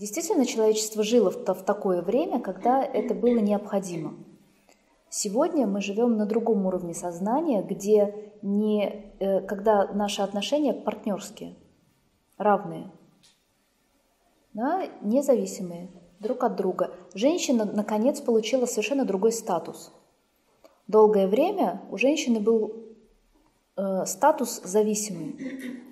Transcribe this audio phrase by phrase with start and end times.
[0.00, 4.14] Действительно, человечество жило в, такое время, когда это было необходимо.
[5.10, 11.54] Сегодня мы живем на другом уровне сознания, где не, э, когда наши отношения партнерские,
[12.38, 12.90] равные,
[14.54, 16.94] да, независимые друг от друга.
[17.12, 19.92] Женщина, наконец, получила совершенно другой статус.
[20.88, 22.72] Долгое время у женщины был
[23.76, 25.89] э, статус зависимый.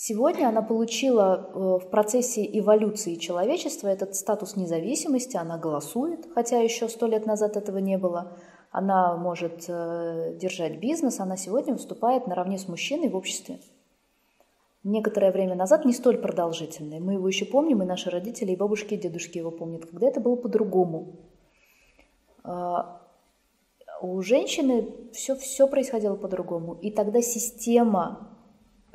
[0.00, 6.88] Сегодня она получила э, в процессе эволюции человечества этот статус независимости, она голосует, хотя еще
[6.88, 8.38] сто лет назад этого не было.
[8.70, 13.58] Она может э, держать бизнес, она сегодня выступает наравне с мужчиной в обществе.
[14.84, 18.94] Некоторое время назад, не столь продолжительное, мы его еще помним, и наши родители, и бабушки,
[18.94, 21.16] и дедушки его помнят, когда это было по-другому.
[22.44, 23.02] А,
[24.00, 26.74] у женщины все, все происходило по-другому.
[26.74, 28.37] И тогда система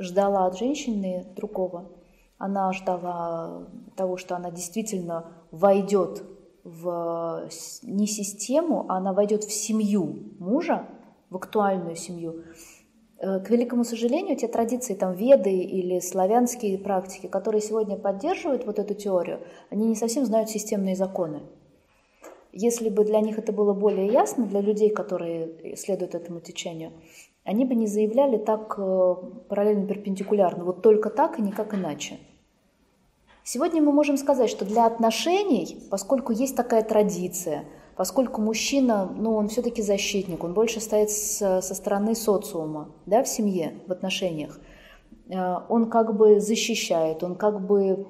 [0.03, 1.91] ждала от женщины другого.
[2.37, 6.23] Она ждала того, что она действительно войдет
[6.63, 7.49] в
[7.83, 10.87] не систему, а она войдет в семью мужа,
[11.29, 12.43] в актуальную семью.
[13.17, 18.79] Э, к великому сожалению, те традиции, там, веды или славянские практики, которые сегодня поддерживают вот
[18.79, 21.41] эту теорию, они не совсем знают системные законы.
[22.51, 26.91] Если бы для них это было более ясно, для людей, которые следуют этому течению,
[27.43, 29.15] они бы не заявляли так э,
[29.49, 32.17] параллельно перпендикулярно, вот только так и никак иначе.
[33.43, 37.65] Сегодня мы можем сказать, что для отношений, поскольку есть такая традиция,
[37.97, 43.73] поскольку мужчина, ну, он все-таки защитник, он больше стоит со стороны социума, да, в семье,
[43.87, 44.59] в отношениях,
[45.29, 48.07] э, он как бы защищает, он как бы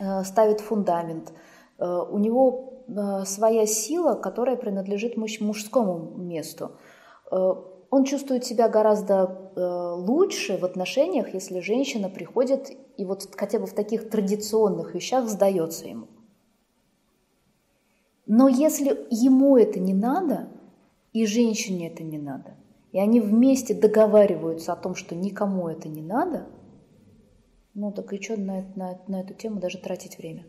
[0.00, 1.32] э, ставит фундамент,
[1.76, 2.84] у него
[3.24, 6.70] своя сила, которая принадлежит мужскому месту
[7.94, 13.66] он чувствует себя гораздо э, лучше в отношениях, если женщина приходит и вот хотя бы
[13.66, 16.08] в таких традиционных вещах сдается ему.
[18.26, 20.48] Но если ему это не надо,
[21.12, 22.56] и женщине это не надо,
[22.90, 26.48] и они вместе договариваются о том, что никому это не надо,
[27.74, 30.44] ну так и что на, на, на эту тему даже тратить время?